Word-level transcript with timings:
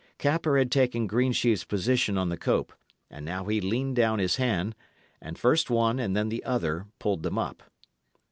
Capper 0.17 0.57
had 0.57 0.71
taken 0.71 1.05
Greensheve's 1.07 1.63
position 1.63 2.17
on 2.17 2.29
the 2.29 2.35
cope, 2.35 2.73
and 3.11 3.23
now 3.23 3.45
he 3.45 3.61
leaned 3.61 3.95
down 3.97 4.17
his 4.17 4.37
hand, 4.37 4.73
and, 5.21 5.37
first 5.37 5.69
one 5.69 5.99
and 5.99 6.15
then 6.17 6.29
the 6.29 6.43
other, 6.43 6.87
pulled 6.97 7.21
them 7.21 7.37
up. 7.37 7.61